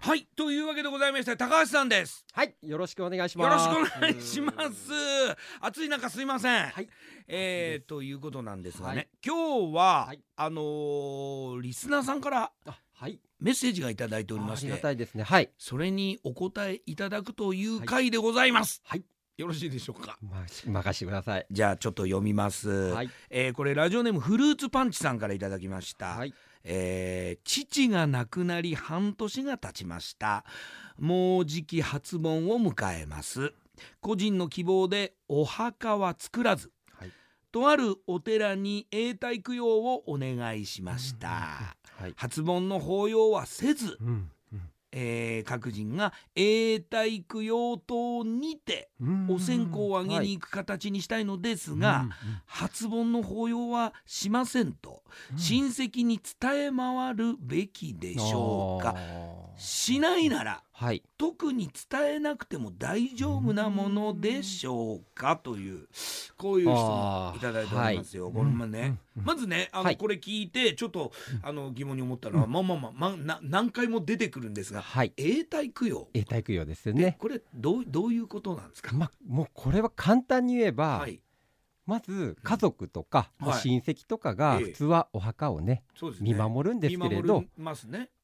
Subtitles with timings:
[0.00, 2.24] はいというわけでございまして高橋さんです。
[2.32, 3.68] はい、よろしくお願いしよます。
[3.68, 4.92] ろしくお願いします。
[5.60, 6.88] 暑い中すいません、はい、
[7.26, 9.08] えー、ということなんですがね、はい。
[9.24, 10.20] 今日は、はい。
[10.36, 15.24] あのーリスナーさんからあ、はい、メッセージがいただいておりあありましてがたいですね。
[15.24, 19.04] はい、それにお答えいただくという回でございます、はい、
[19.38, 20.18] よろしいでしょうか？
[20.22, 21.46] まし任してください。
[21.50, 26.34] じゃあちょっと読みます、はい、えーこれラジオネームフルーツパンチさんからいただきました、はい、
[26.68, 30.44] えー父が亡くなり半年が経ちました。
[30.98, 33.52] もうじき初盆を迎えます。
[34.00, 37.12] 個人の希望でお墓は作らずはい、
[37.52, 41.28] とあるお寺に永代供養をお願いしました。
[41.98, 44.30] はい、初盆の法要はせず、うん、
[44.98, 49.26] えー各人が永代供養塔にてうん。
[49.28, 52.08] お線香をあげに行く形にしたいのですが、
[52.46, 55.02] 初盆の法要はしませんと。
[55.36, 58.96] 親戚に伝え回るべきでしょうか、
[59.56, 65.88] しないならはい、特に伝えなくても大丈夫なものでしょうかという
[66.36, 68.24] こういう質問いただいておりますよ。
[68.24, 69.24] はいこれもね、うん。
[69.24, 69.96] まずねあの、はい。
[69.96, 76.08] これ聞いてちょっとあの疑問に思ったのは、まあまあまあ、まあ、な何回も出てくるんですがはい、永代供養。
[76.12, 77.16] 永代供養ですよね。
[77.18, 81.20] これどうどういうことなんですか、まもうこれは簡単に言えば、はい
[81.86, 83.60] まず家族とか、はい。
[83.60, 84.64] 親戚とかがええ。
[84.66, 85.84] 普通はお墓をね
[86.20, 87.44] 見守るんですけれど。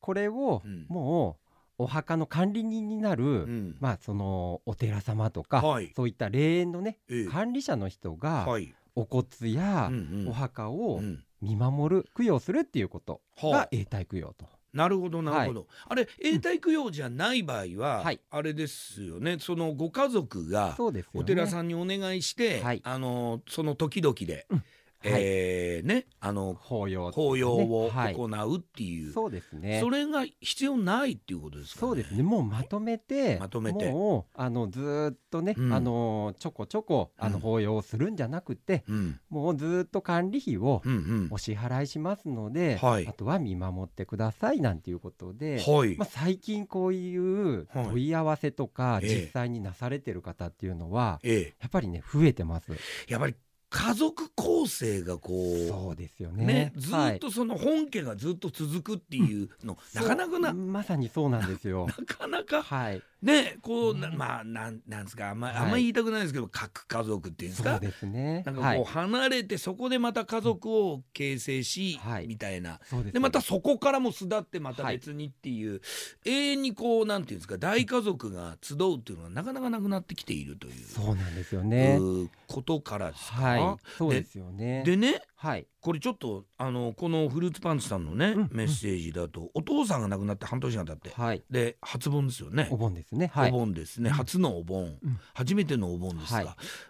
[0.00, 0.86] これをうん。
[0.88, 1.38] も
[1.78, 3.76] うお墓の管理人になる、うん。
[3.80, 5.92] まあそのお寺様とか、はい。
[5.96, 7.24] そういった霊園のねええ。
[7.26, 8.74] 管理者の人がはい。
[8.94, 9.90] お骨や
[10.28, 11.24] お墓をうん。
[11.40, 13.50] 見守る供養するっていうことはあ。
[13.50, 14.46] が永代供養と。
[14.72, 18.20] なるほどなるほど、あれ永代供養じゃない場合は、はい。
[18.30, 19.36] あれですよね。
[19.38, 20.76] そのご家族が。
[21.14, 22.80] お寺さんにお願いして、はい。
[22.84, 24.64] あのその時々で、うん
[25.04, 28.14] えーねあの法要、法要をはい。
[28.14, 29.80] 行うっていう、そうですね。
[29.80, 32.22] それが必要ないっていうことですか、ね、そうですね。
[32.22, 33.90] もうまとめて、まとめて。
[33.90, 35.72] もうあのずーっとね、うん。
[35.72, 37.32] あのちょこちょこあうん。
[37.32, 39.20] の法要をするんじゃなくて、うん。
[39.30, 40.82] もうずーっと管理費を
[41.30, 43.06] お支払いしますので、はい。
[43.08, 47.86] あとは見守ってくださいなんていうことで、はい、まあ、最近こういうはい。
[47.88, 49.14] 問い合わせとかええ。
[49.22, 51.54] 実際になされてる方っていうのは、ええ。
[51.60, 52.70] やっぱりね増えてます。
[53.08, 53.34] やっぱり
[53.74, 56.44] 家族構成がこうそうですよね。
[56.44, 61.86] ねずはいっとその本家がずっと続くっていうの、なかなかなそうまさにそうなんですよ。
[61.98, 63.02] なかなかはい。
[63.22, 67.72] ねこう、なうんまあなんなんですかあんま,、はいあんま言いたくないですけど核家族っていうんですか？
[67.72, 68.42] そうですね。
[68.44, 68.84] なんかこうはい。
[68.84, 75.80] 離れてそこでまた家族を形成し、はいみたいなそうですでまたそこからも巣立ってまたはい別にっていう、
[76.24, 81.98] 永遠にこうなんていうんですか大家族が集うっていうのはなかなかなくなってきているというそうなんですよね。
[82.00, 83.36] うことからですか？
[83.36, 83.61] はい。
[83.98, 84.82] そうですよね。
[84.84, 85.66] でねはい。
[85.80, 91.42] これちょっとあのこのフルーツパンツさんのね、うんメッセージだとお父さんが亡くなって半年が経って、はい。
[91.50, 92.68] で初盆ですよね。
[92.70, 93.32] お盆ですね。
[93.34, 93.50] はい。
[93.50, 94.14] お盆ですね、うん。
[94.14, 95.18] 初のお盆、うん。
[95.34, 96.46] 初めてのお盆ですが、はい。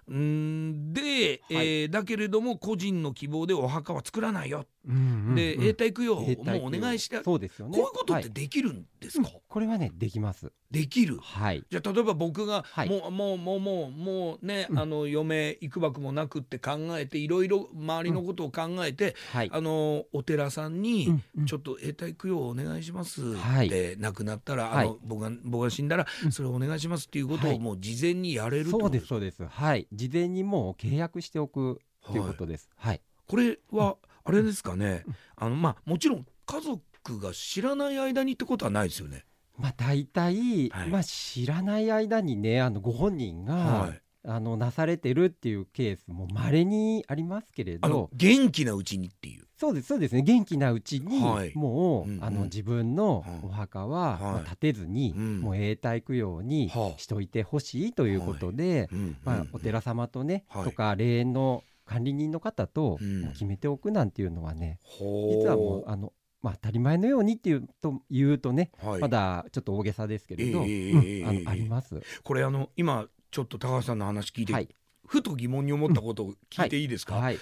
[0.08, 7.78] うーんで、えーだけれども個人の希望でお墓は作らないよ、うんで永代供養もうお願いしてこそうですよね。
[7.78, 8.24] ういうことっはい。
[8.24, 10.52] てできるんですか、これはねできます。
[10.70, 11.18] できる？
[11.22, 11.64] はい。
[11.70, 12.88] じゃあ例えば僕が、はい。
[12.88, 14.78] もうもうもうもうもうね、うん。
[14.78, 19.50] あの嫁いくばくもなくって考えていろいろ周りのことを考えて、はい。
[19.52, 23.66] あのお寺さんに、ちょっと永代供養お願いしますはい。
[23.66, 24.86] って亡くなったら、はい。
[24.86, 26.32] あの僕が僕が死んだらうん。
[26.32, 27.56] それお願いしますっていうことはい。
[27.56, 29.44] をもう事前にやれるそうですそうです。
[29.44, 29.86] はい。
[29.92, 32.68] 事前にもう契約しておくということです。
[32.76, 33.00] はい。
[33.26, 35.04] これはあれですかね、
[35.36, 39.24] あのまあもちろん家族が知らない間にってことはないですよね。
[39.58, 40.88] まあ大体、はい。
[40.88, 48.10] まあ知らない間にねあのご本人が、はい、あのなされてるっていうケースも稀にありますけれど。
[48.12, 49.44] 元気なうちにっていう。
[49.56, 50.22] そうですそうですね。
[50.22, 51.52] 元気なうちに、はい。
[51.54, 52.24] もう、うんうん。
[52.24, 54.20] あの自分のはいお墓は、はい。
[54.20, 55.40] まあ建てずに、うん。
[55.40, 56.98] もう永代供養にはあ。
[56.98, 60.64] しといてほしいということで、うんまあうん、お寺様とね、はい。
[60.64, 62.98] とか霊園の管理人の方と
[63.32, 66.12] 決めておくなんていうのはね、実はもうあの、
[66.42, 69.00] まあ、当たり前のようにっていうと言うとね、はい。
[69.00, 72.00] まだちょっと大げさですけれど、ええうんあのあります？
[72.22, 74.68] これあの今ちょっと高橋さんの話聞いて、はい、
[75.06, 77.38] ふと疑問に思ったことを聞いていいですか、はい、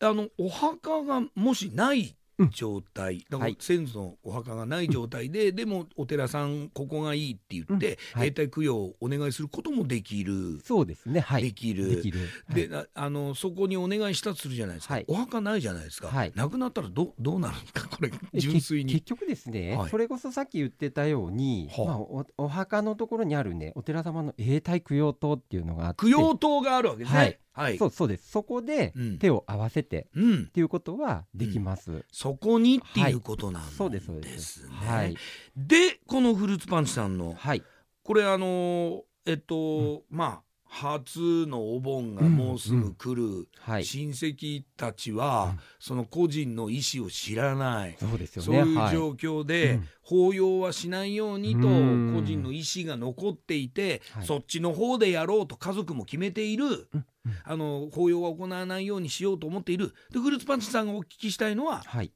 [0.00, 2.16] あのお墓がもしない
[2.48, 3.56] 状態、だからはい。
[3.60, 8.20] 先祖のお墓がない状態で、でもお寺さんここがいいって言って、うん。
[8.20, 8.28] はい。
[8.28, 11.96] 永代供養をお願いすることもできる、そうですね、はい、できる。
[11.96, 12.20] できる。
[12.52, 15.04] で、なあのそこにお願いしたとするじゃないですか、はい。
[15.08, 16.32] お墓ないじゃないですか、はい。
[16.34, 17.88] 亡くなったらどどうなるんですか？
[17.88, 18.92] これえ純粋に。
[18.92, 19.90] け結局ですね、はい。
[19.90, 26.02] それこそさっき言ってたように、はあまあ、おお墓のところにあるねお寺様の永代供養塔っていうのがあって。
[26.02, 27.64] 供養塔があるわけですね、はい。
[27.64, 28.30] はいそうそうです。
[28.30, 29.18] そこでうん。
[29.18, 30.44] 手を合わせてうん。
[30.44, 34.68] っていうことはできます、そこにっていうことなんですね、そうですそうです。
[34.68, 35.16] はい。
[35.56, 37.34] でこのフルーツパンチさんの。
[37.34, 37.62] はい。
[38.02, 43.84] これあのーえっと、まあ初のお盆がもうすぐ来る、はい。
[43.84, 45.60] 親戚たちは、うん。
[45.80, 48.60] その個人の意思を知らない、そうですよそうね。
[48.60, 48.94] はい。
[48.94, 49.88] いう状況で、うん。
[50.00, 52.14] 法要はしないようにとうん。
[52.14, 54.26] 個人の意思が残っていて、はい。
[54.26, 56.86] そっちの方でやろうと家族も決めている、うん。
[56.94, 57.04] うん。
[57.42, 59.92] あの法要は行わないようにしようと思っている。
[60.12, 62.12] でフルーツパンチさんがお聞きしたいのははい。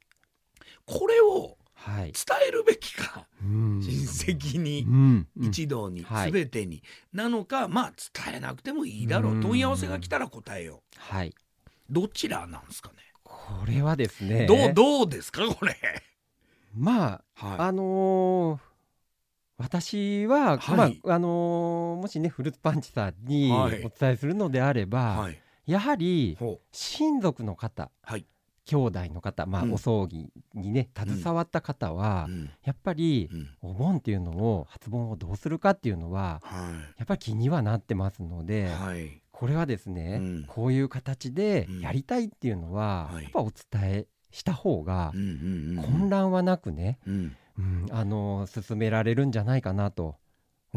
[0.87, 1.57] これをはい
[1.87, 2.13] 伝
[2.49, 4.87] えるべきか、親親戚に、
[5.41, 6.33] 一同に、はい。
[6.33, 6.83] 全てに。
[7.13, 7.93] なのかまあ
[8.25, 9.33] 伝えなくてもいいだろう。
[9.33, 9.41] うん。
[9.41, 11.33] 問い合わせが来たら答えよはい、う
[11.91, 13.35] どちらなんですかね、こ
[13.67, 14.47] れはですね。
[14.47, 15.77] どうどうですかこれ、
[16.75, 18.75] まあはあのー
[19.57, 21.01] 私は、はい。
[21.05, 23.79] まああのーもしねフルーツパンチさんにおはい。
[23.79, 25.39] 伝えするのであれば、はい。
[25.67, 27.85] やはりほ親族の方。
[27.85, 28.27] うはい、
[28.65, 29.73] 兄弟の方、まあうん。
[29.75, 32.51] お葬儀にね携わった方は、うん。
[32.65, 33.49] やっぱりうん。
[33.63, 39.21] お盆っていうのを初盆をどうするかっていうのははやっぱり気にはなってますのいで、はい。
[39.33, 40.45] これはですね、うん。
[40.47, 41.81] こういう形でうん。
[41.81, 43.25] やりたいっていうのは、はい。
[43.25, 47.37] やっぱお伝えした方がうんうんうん混乱はなくね、うん。
[47.57, 50.15] うん、あの進められるんじゃないかなと思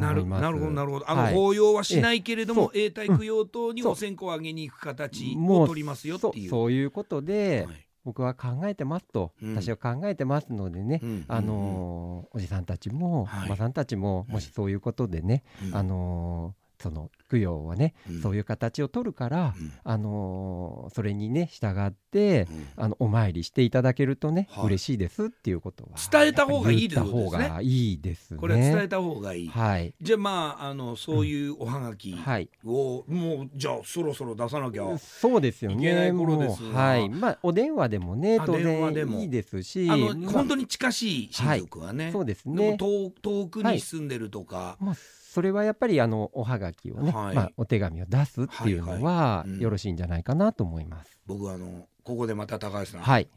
[0.01, 0.25] ないる。
[0.25, 1.09] なるほどなるほど。
[1.09, 1.33] あの、はい。
[1.33, 6.49] 法要はしないけれどもえ永代供養等にお線香をあげに行く形を取りますよっていう。
[6.49, 7.87] そういうことで、はい。
[8.05, 9.55] 僕は考えてますと、うん。
[9.55, 13.45] 私は考えてますのでね、うんあのーおじさんたちも、はい。
[13.47, 15.75] おばさんたちももしそういうことでね、うん。
[15.75, 28.39] あのーその供養はね、うんそういう形を取るから、うんあのーそれにね従って、うんあのお参りしていただけるとね、はい嬉しいですっていうことは伝えた方がいいってことですね方がいいですね。
[28.39, 29.47] これは伝えた方がいい。
[29.47, 34.97] はいじゃあまああのそういうおはがきはいを、もうじゃあそろそろ出さなきゃ。
[34.97, 36.17] そうですよいけないね。
[36.17, 37.09] 頃ですはい。
[37.09, 42.11] まあお電話でもねあ当電話でも然いいですし、あの、まあ本当に近しい親族はね。
[42.11, 42.77] そうですでもね。
[42.77, 44.95] 遠遠くに住んでるとか、まあ
[45.37, 47.35] それはやっぱりあのおはがきをね、はい。
[47.35, 51.19] まあお手紙を出すっていうのはよろしいんじゃないかなと思います。
[51.27, 53.29] 僕はあのここでまた高橋さん、はい。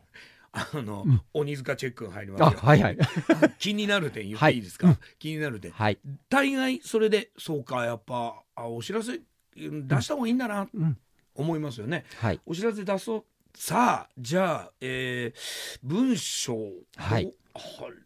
[0.53, 1.21] あの、うん。
[1.35, 2.57] 鬼塚チェックが入ります。
[2.57, 2.99] はいはい。
[3.61, 4.59] 気になる点言ってい。
[4.61, 5.73] いですか、はい気になる点。
[5.73, 5.99] はい。
[6.31, 9.21] 大概それでそうかやっぱあお知らせ
[9.59, 10.97] うん出した方がいいんだなうん。
[11.35, 12.41] 思いますよね、はい。
[12.47, 13.25] お知らせ出そう
[13.55, 16.57] さあじゃあ、えー文章
[16.97, 17.35] はい。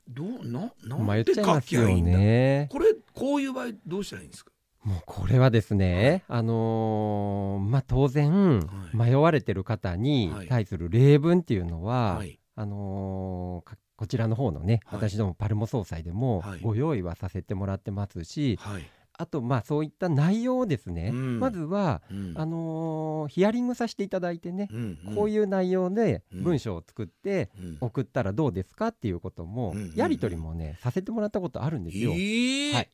[0.09, 0.73] どうはどうな
[1.07, 2.69] なんて書きゃいいんだ、ね。
[2.73, 4.51] これこういう場合どうしたらいいんですか？
[4.83, 8.97] もうこれはですね、あのーまあ当然、はい。
[8.97, 10.49] 迷われてる方にはい。
[10.49, 12.39] 対する例文っていうのは、はい。
[12.57, 15.01] あのーかこちらの方のね、はい。
[15.09, 16.61] 私どもパルモ総裁でもはい。
[16.61, 18.83] ご用意はさせてもらってますし、はい、
[19.17, 21.41] あとまあそういった内容をですね、うん。
[21.41, 22.35] まずはうん。
[22.37, 25.15] あのーヒアリングさせていただいてね、うんうん。
[25.15, 26.43] こういう内容でうん。
[26.43, 27.79] 文章を作ってうん。
[27.81, 32.13] 送ったらどうですかっていうことも、やり取りもねさせてもらったことあるんですよ。
[32.13, 32.75] えー。
[32.75, 32.91] はい。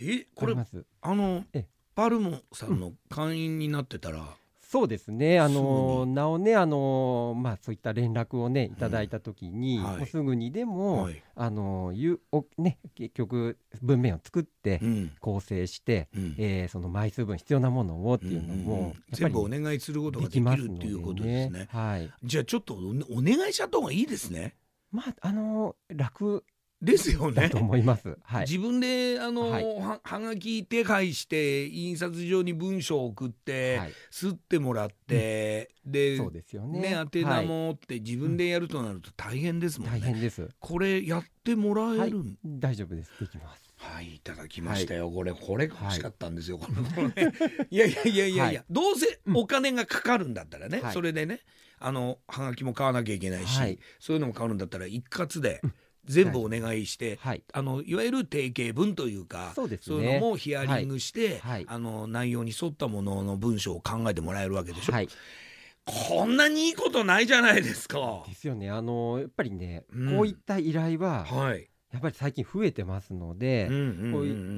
[0.00, 0.54] えこれ
[1.02, 1.66] あのえ。
[1.94, 4.24] パルモさんの会員になってたら、
[4.68, 9.84] そうですね、あのなおね、あのまあ、そういった連絡をね、いただいたときに、うん。
[9.84, 10.06] はい。
[10.06, 11.22] すぐにでも、はい。
[11.36, 15.12] あのいうおね、結局、文面を作って、うん。
[15.20, 16.34] 構成して、うん。
[16.36, 21.68] えーその枚数分必要なものをっていうのうんうんうん、もやっぱ全部おり願いすることができるっていうことですね。
[21.70, 22.12] はい。
[22.22, 24.54] じゃあちょっとおお願いしちゃった方がいいですね。
[24.92, 26.44] まあ、あの楽
[26.80, 27.58] ですよねだと。
[27.58, 28.16] 思います。
[28.22, 36.80] はい、自分であの、はいははがき手配して印刷所に文章を送って、はい、吸ってもらって、でそうですよね。
[36.80, 40.00] ね宛名はいもって自分でやるとなると大変ですもんね。
[40.00, 40.48] 大変です。
[40.60, 42.38] これやってもらえるん？
[42.44, 43.10] 大丈夫です。
[43.20, 43.68] できます。
[43.78, 45.10] はい、いただきましたよ。
[45.10, 46.58] これ、これが欲しかったんですよ。
[46.58, 47.32] このこのね
[47.70, 51.40] いやいやいやいやいや、はいどうせお金がかかるんだったらね、はいそれでね、
[51.78, 55.60] あの、はがきも買わなきゃいけないし、はいそういうのも買うんだったら一括で
[56.08, 60.20] 全部お願いして、はい、あの、いわゆる定型文というか、そうですいうのね。
[60.20, 64.92] もヒアリングして、はいはいあの、内容に沿ったものの文章を考えてもらえるわけでしょ。
[64.92, 65.08] はい、
[65.84, 68.24] こんなにいいことないじゃないですか。
[68.28, 68.70] ですよね。
[68.70, 71.68] あのやっぱりね、うんこういった依頼ははい。
[71.92, 73.68] やっぱり最近増えてますので、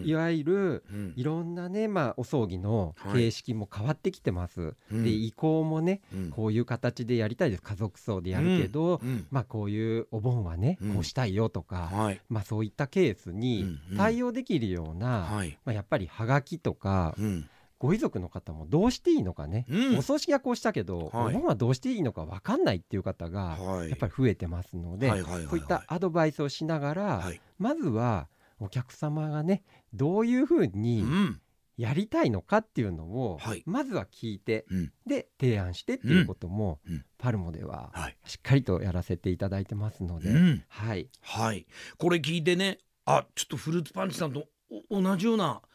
[0.03, 1.13] いいわゆるうん。
[1.17, 3.23] いろんなね、まあ、お葬儀のはい。
[3.23, 4.75] 形式も変わってきてます。
[4.91, 5.05] うん。
[5.05, 6.31] で意向もねうん。
[6.31, 7.63] こういう形でやりたいです。
[7.63, 9.27] 家族葬でやるけど、うん。
[9.31, 10.95] まあ、こういうお盆はね、うん。
[10.95, 12.21] こうしたいよとか、はい。
[12.29, 13.97] まあ、そういったケースにうんうん。
[13.97, 15.57] 対応できるような、はい。
[15.65, 17.49] まあ、やっぱりはがきとかうん。
[17.81, 19.99] ご遺族の方もどうしていいのかね、うん。
[19.99, 21.35] お葬式はこうしたけど、はい。
[21.35, 23.89] お盆はどうしていいのか分かんないっていう方がはい。
[23.89, 25.49] やっぱり増えてますので、はいはいはいはい。
[25.49, 27.41] そういったアドバイスをしながら、はい。
[27.59, 28.29] まずは
[28.61, 29.63] お客様がね
[29.95, 31.41] どういうふううにん。
[31.79, 33.63] やりたいのかっていうのを、はい。
[33.65, 34.93] まずは聞いてうん。
[35.07, 36.95] で提案してっていうことも、うん。
[36.97, 37.05] うん。
[37.17, 38.17] パルモでははい。
[38.27, 40.63] しっかりとやらせていただいてますので、うん。
[40.69, 41.09] はい。
[41.23, 41.67] はい。
[41.97, 44.45] これ聞いてねあちょっとフルーツパンチさんと
[44.91, 45.70] お同じような、うん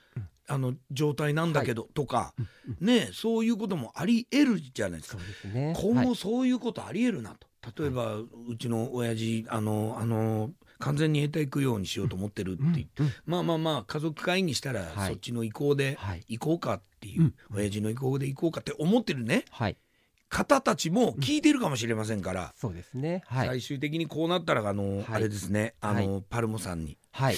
[0.48, 2.48] あの状態なんだけど、とかうん
[2.82, 2.88] うん。
[2.88, 5.22] ねそういうこともありえるじゃないですか。
[5.42, 5.74] すね。
[5.78, 6.08] 今はい。
[6.08, 8.28] 後そういうことありえるなと、例えば、う
[8.60, 13.14] ちの親父あのあの完全に永代供養にしようと思ってるって言って、うんうん。
[13.26, 15.10] まあまあまあ家族会議したら、はい。
[15.10, 16.24] そっちの意向ではい。
[16.28, 19.46] 行こうかっていう、うん親父の意向で行こうかって思ってるね。
[19.52, 19.78] はい。
[20.28, 23.24] 方たちも聞いてるかもしれませんから、そうですね。
[23.28, 23.48] はい。
[23.48, 25.06] 最終的にこうなったらあの、はい。
[25.12, 25.76] あれですね。
[25.82, 26.98] あの、はパルモさんに。
[27.12, 27.36] はい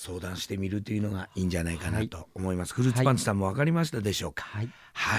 [0.00, 2.08] 相談してみるというのがいいんじゃないかなはい。
[2.08, 4.68] と思います、フルーツパンチさんも分かりましたでしょうか、はい。
[4.92, 5.16] はい